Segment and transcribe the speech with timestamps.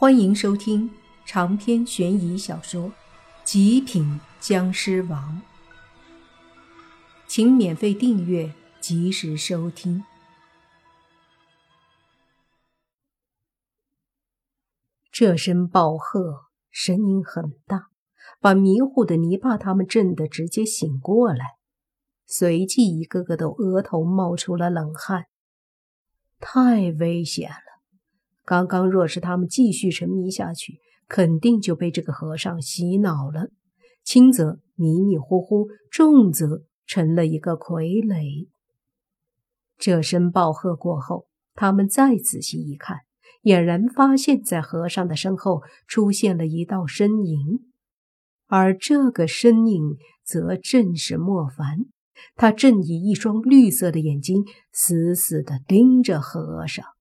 [0.00, 0.88] 欢迎收听
[1.26, 2.84] 长篇悬疑小说
[3.42, 5.42] 《极品僵尸王》，
[7.26, 10.04] 请免费订阅，及时收听。
[15.10, 17.88] 这声暴喝声音很大，
[18.38, 21.56] 把迷糊的泥巴他们震得直接醒过来，
[22.24, 25.24] 随即一个个都额头冒出了冷汗。
[26.38, 27.67] 太危险了！
[28.48, 33.50] 刚刚若是他们继续沉迷下去，肯定就被这个和尚洗脑了，
[34.02, 38.48] 轻则迷迷糊糊，重则成了一个傀儡。
[39.76, 43.00] 这声暴喝过后，他们再仔细一看，
[43.42, 47.70] 俨然发现，在和尚的身后出现了一道身影，
[48.46, 51.80] 而这个身影则正是莫凡。
[52.34, 54.42] 他正以一双绿色的眼睛
[54.72, 56.97] 死死地盯着和尚。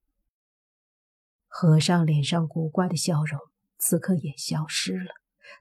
[1.60, 3.40] 和尚脸上古怪的笑容
[3.80, 5.10] 此刻也消失了，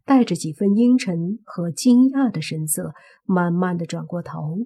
[0.05, 2.92] 带着几分阴沉和惊讶的神色，
[3.25, 4.58] 慢慢的转过头，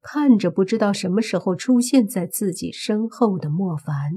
[0.00, 4.12] 看着不知道什么时候出现在自己身后的莫凡。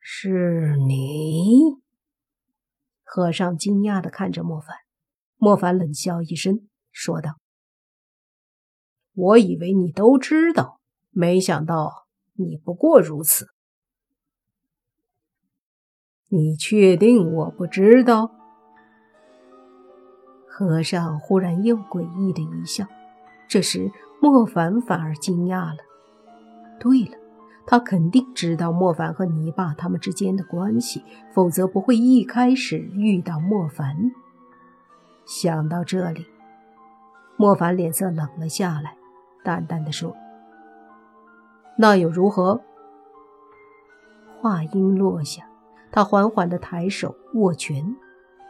[0.00, 1.60] 是你？
[3.04, 4.74] 和尚惊讶的看着莫凡。
[5.36, 7.38] 莫凡冷笑一声，说道
[9.14, 10.80] ：“我以为你都知道，
[11.10, 13.46] 没想到你不过如此。”
[16.28, 18.32] 你确定我不知道？
[20.48, 22.84] 和尚忽然又诡异的一笑。
[23.46, 25.76] 这时，莫凡反而惊讶了。
[26.80, 27.16] 对了，
[27.64, 34.10] 他肯定知道莫凡和泥巴他们之间的关系，否则不会一开始遇到莫凡。
[35.24, 36.26] 想到这里，
[37.36, 38.96] 莫凡脸色冷了下来，
[39.44, 40.16] 淡淡的说
[41.78, 42.60] ：“那又如何？”
[44.42, 45.44] 话音落下。
[45.96, 47.82] 他缓缓地抬手握拳，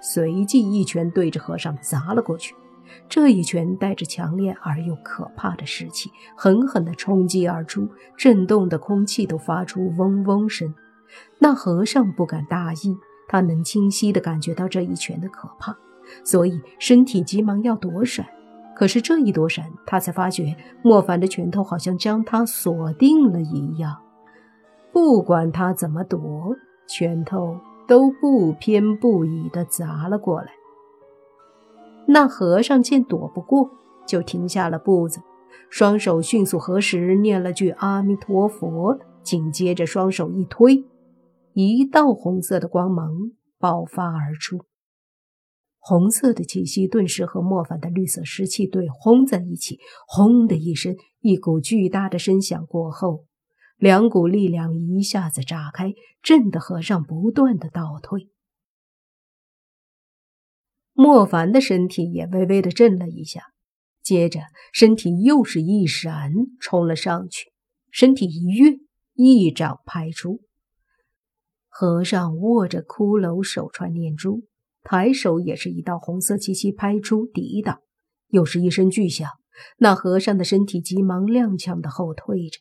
[0.01, 2.57] 随即一拳对着和尚砸了过去。
[3.09, 10.75] 这一拳带着强烈而又可怕的士气，狠狠地冲击而出，震动的空气都发出嗡嗡声。
[11.39, 12.99] 那和尚不敢大意，
[13.29, 15.73] 他能清晰地感觉到这一拳的可怕，
[16.25, 18.27] 所以身体急忙要躲闪。
[18.75, 23.97] 可是这一躲闪，他才发觉莫凡的拳头好像将他锁定了一样，
[24.93, 26.57] 不管他怎么躲。
[26.89, 30.53] 拳头都不偏不倚地砸了过来。
[32.09, 33.71] 那和尚见躲不过，
[34.07, 35.21] 就停下了步子，
[35.69, 40.85] 双手迅速合十，念了句阿弥陀佛，紧接着双手一推，
[41.53, 44.61] 一道红色的光芒爆发而出。
[45.79, 53.25] 红色的气息顿时和莫凡的绿色湿气对轰在一起，轰的一声，一股巨大的声响过后。
[53.77, 58.31] 两股力量一下子炸开，震得和尚不断的倒退。
[60.93, 63.43] 莫凡的身体也微微的震了一下，
[64.03, 64.41] 接着
[64.73, 67.53] 身体又是一闪，冲了上去。
[67.91, 68.79] 身体一跃，
[69.13, 70.41] 一掌拍出。
[71.69, 74.45] 和尚握着骷髅手串念珠，
[74.83, 77.81] 抬手也是一道红色气息拍出抵挡。
[78.29, 79.31] 又是一声巨响，
[79.77, 82.61] 那和尚的身体急忙踉跄的后退着。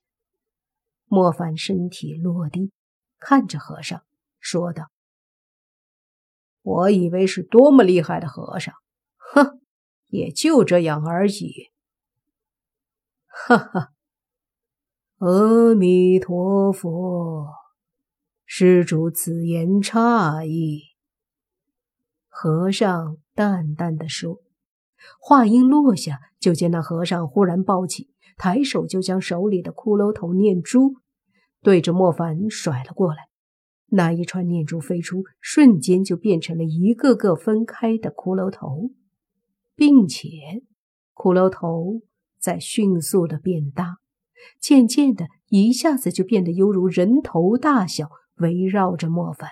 [1.15, 2.73] 莫凡身体落地，
[3.19, 4.03] 看着和尚，
[4.37, 4.91] 说道
[6.61, 8.75] ：“我以为是多么厉害的和尚，
[9.15, 9.61] 哼，
[10.07, 11.71] 也就这样而已。”
[13.47, 13.93] 哈哈，
[15.19, 17.47] 阿弥陀佛，
[18.45, 20.81] 施主此言差矣。”
[22.27, 24.41] 和尚淡淡的说。
[25.17, 28.13] 话音落下，就见那和尚忽然暴起。
[28.37, 30.95] 抬手就将手里的骷髅头念珠
[31.65, 33.27] 对着莫凡甩了过来，
[33.87, 38.91] 那一串念珠飞出，瞬间就变成了一个个分开的骷髅头，
[39.75, 40.27] 并且
[41.15, 42.03] 骷髅头
[42.37, 43.97] 在迅速的变大，
[44.59, 49.49] 渐渐的，一下子就变得犹如人头大小，围绕着莫凡。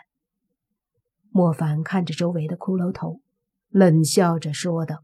[1.31, 3.21] 莫凡看着周围的骷髅头，
[3.69, 5.03] 冷笑着说道：“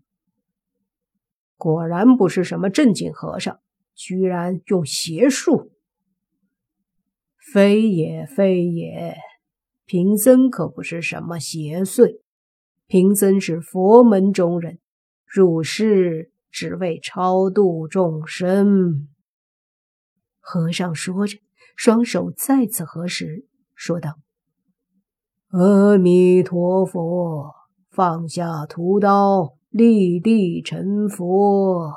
[1.57, 3.59] 果然不是什么正经和尚。”
[3.99, 5.71] 居然用邪术！
[7.51, 9.17] 非也，非也，
[9.85, 12.21] 贫僧可不是什么邪祟，
[12.85, 14.79] 贫僧是佛门中人，
[15.25, 19.07] 入世只为超度众生。
[20.39, 21.39] 和尚说着，
[21.75, 24.19] 双手再次合十，说道
[25.49, 27.53] ：“阿弥陀佛，
[27.89, 31.93] 放下屠刀，立地成佛。”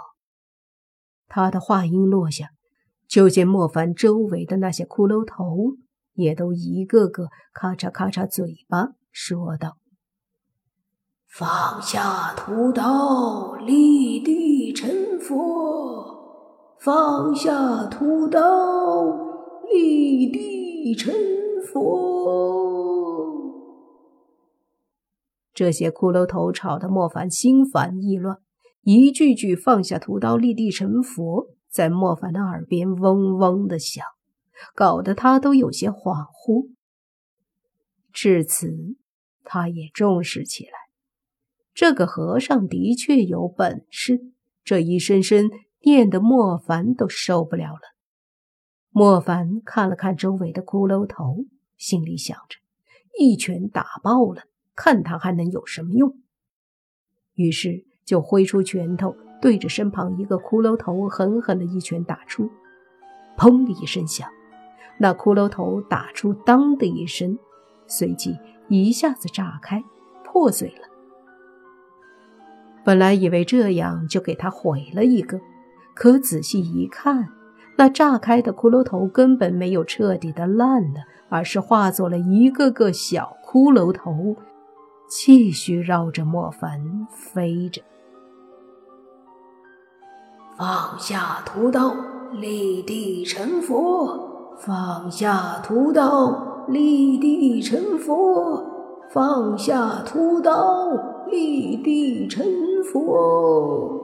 [1.29, 2.51] 他的话音落下，
[3.13, 5.77] 就见莫凡周围的那些骷髅头
[6.15, 9.77] 也都一个个咔嚓咔嚓嘴巴，说道
[11.29, 14.89] ：“放下屠刀，立地成
[15.21, 16.79] 佛。
[16.81, 19.05] 放下屠刀，
[19.71, 21.13] 立地成
[21.71, 23.37] 佛。”
[25.53, 28.39] 这些骷髅头吵得莫凡心烦意乱，
[28.81, 34.05] 一句句“放下屠刀，立地成佛”在莫凡的耳边嗡嗡的响。
[34.77, 36.71] 搞得他都有些恍惚。
[38.13, 38.97] 至此，
[39.43, 40.73] 他也重视起来。
[41.75, 44.21] 这个和尚的确有本事，
[44.63, 47.81] 这一声声念得莫凡都受不了了。
[48.91, 51.47] 莫凡看了看周围的骷髅头，
[51.77, 52.59] 心里想着：
[53.19, 54.43] 一拳打爆了，
[54.77, 56.21] 看他还能有什么用？
[57.35, 62.49] 于是就挥出拳头，对着身旁一个骷髅头狠狠的一拳打出，
[63.37, 64.29] 砰的一声响。
[64.99, 67.37] 那骷髅头打出“当”的一声，
[67.89, 69.83] 随即一下子炸开，
[70.23, 70.89] 破碎了。
[72.85, 75.41] 本来以为这样就给他毁了一个，
[75.93, 77.29] 可仔细一看，
[77.77, 84.37] 那炸开的骷髅头根本没有彻底的烂了，而是化作了一个个小骷髅头，
[85.09, 87.83] 继续绕着莫凡飞着。
[90.63, 91.93] 放下屠刀，
[92.35, 94.55] 立地成佛。
[94.61, 98.63] 放下屠刀，立地成佛；
[99.11, 100.87] 放下屠刀，
[101.29, 102.47] 立地成
[102.85, 104.01] 佛。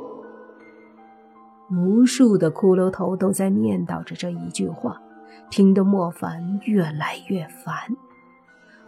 [1.71, 5.01] 无数的骷髅头都在念叨着这一句话，
[5.49, 7.77] 听得莫凡越来越烦。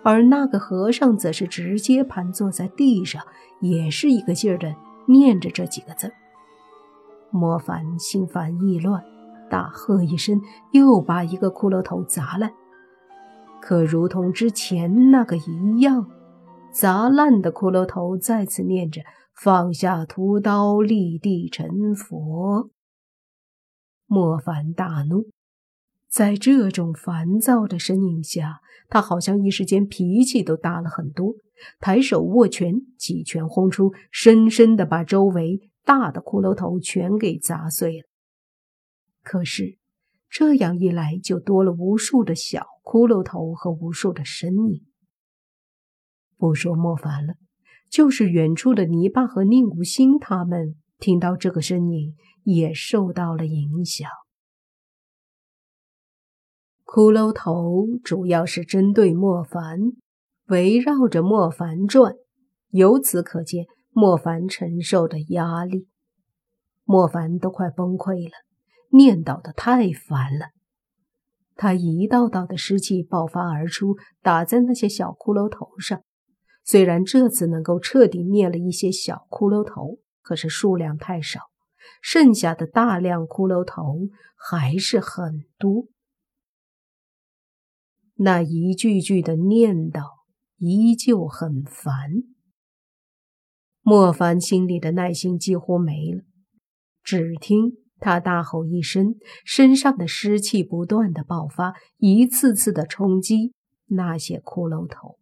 [0.03, 3.23] 而那个和尚则是直接盘坐在地上，
[3.61, 4.75] 也是一个劲儿的
[5.07, 6.13] 念着这几个字。
[7.31, 9.05] 莫凡心烦意乱。
[9.49, 10.41] 大喝一声，
[10.73, 12.53] 又把一个骷髅头砸烂。
[13.61, 16.07] 可如同之前那个一样，
[16.73, 19.03] 砸烂的骷髅头再次念着
[19.35, 22.71] “放下屠刀，立地成佛”。
[24.07, 25.31] 莫凡大怒，
[26.09, 31.35] 在这种烦躁的声音下，他好像一时间脾气都大了很多，
[31.81, 38.05] 抬手握拳，几拳轰出，深深的把周围大的骷髅头全给砸碎了。
[39.23, 39.79] 可是，
[40.29, 44.87] 这样一来，就多了无数的小骷髅头和无数的身影。
[46.37, 47.35] 不说莫凡了，
[47.91, 54.09] 就是远处的泥巴和宁无心，他们听到这个声音，也受到了影响。
[56.85, 59.79] 骷髅头主要是针对莫凡，
[60.47, 62.15] 围绕着莫凡转，
[62.71, 65.89] 由此可见莫凡承受的压力。
[66.85, 68.33] 莫凡都快崩溃了。
[68.93, 70.47] 念叨的太烦了，
[71.55, 76.03] 他一道道的湿气爆发而出，打在那些小骷髅头上。
[76.65, 81.43] 虽然这次能够彻底灭了一些小骷髅头，可是数量太少，
[82.03, 85.87] 剩下的大量骷髅头还是很多。
[88.17, 90.03] 那一句句的念叨
[90.57, 92.11] 依旧很烦，
[93.83, 96.23] 莫凡心里的耐心几乎没了，
[97.03, 97.73] 只听。
[98.03, 103.53] 他大吼一声，身上的湿气不断的爆发，一次次的冲击
[103.89, 105.19] 那些骷髅头。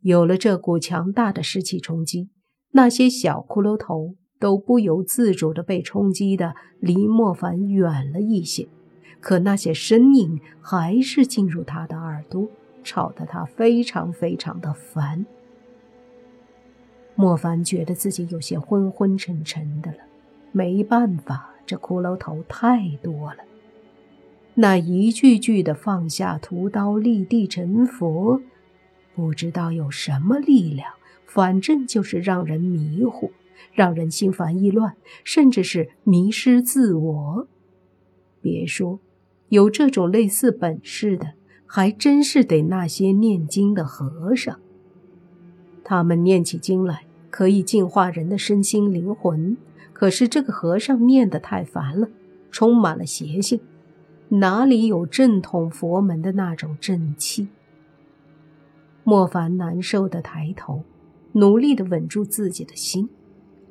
[0.00, 2.30] 有了这股强大的湿气冲击，
[2.70, 8.66] 那些小骷髅头都不由自主的被冲击的离莫凡远了一些。
[9.20, 12.48] 可那些声音还是进入他的耳朵，
[12.82, 15.26] 吵得他非常非常的烦。
[17.14, 19.98] 莫凡觉得自己有些昏昏沉沉的了。
[20.50, 23.38] 没办法，这骷髅头太多了。
[24.54, 28.42] 那一句句的“放下屠刀，立地成佛”，
[29.16, 30.92] 不知道有什么力量，
[31.24, 33.32] 反正就是让人迷糊，
[33.72, 37.48] 让人心烦意乱，甚至是迷失自我。
[38.42, 39.00] 别说
[39.48, 41.32] 有这种类似本事的，
[41.64, 44.58] 还真是得那些念经的和尚。
[45.92, 49.58] 他们念起经来，可以净化人的身心灵魂。
[49.92, 52.08] 可是这个和尚念得太烦了，
[52.50, 53.60] 充满了邪性，
[54.30, 57.48] 哪里有正统佛门的那种正气？
[59.04, 60.82] 莫凡难受的抬头，
[61.32, 63.10] 努力的稳住自己的心，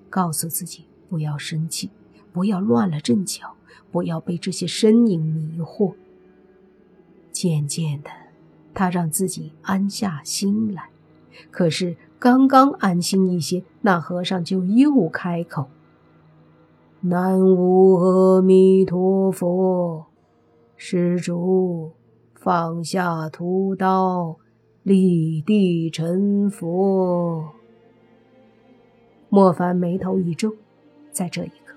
[0.07, 1.89] 告诉自己不要生气，
[2.31, 3.55] 不要乱了阵脚，
[3.91, 5.95] 不要被这些身影迷惑。
[7.31, 8.11] 渐渐的，
[8.75, 10.89] 他让自己安下心来。
[11.49, 15.65] 可是刚刚安心一些，那和尚就又开口。
[16.99, 20.05] 南无阿弥陀佛，
[20.77, 21.93] 施主，
[22.35, 24.37] 放下屠刀，
[24.83, 27.43] 立地成佛。
[29.29, 30.53] 莫凡眉头一皱，
[31.11, 31.75] 在这一刻，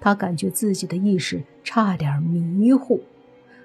[0.00, 3.00] 他感觉自己的意识差点迷糊。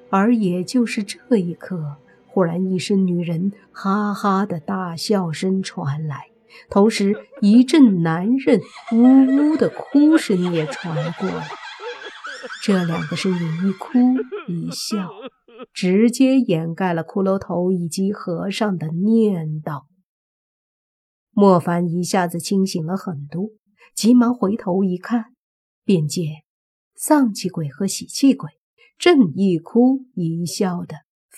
[0.09, 1.97] 而也就是这一刻，
[2.35, 6.31] 忽然一声女人哈哈的大笑声传来，
[6.69, 8.59] 同时一阵男人
[8.91, 11.47] 呜呜的哭声也传过来。
[12.61, 13.87] 这两个声音一哭
[14.49, 15.09] 一笑，
[15.71, 19.83] 直接掩盖了骷髅头以及和尚的念叨。
[21.31, 23.51] 莫凡一下子清醒了很多，
[23.95, 25.27] 急忙回头一看，
[25.85, 26.25] 便见
[26.97, 28.49] 丧气鬼和喜气鬼
[28.97, 31.04] 正一哭一笑的